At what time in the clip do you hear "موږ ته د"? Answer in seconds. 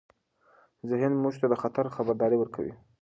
1.23-1.55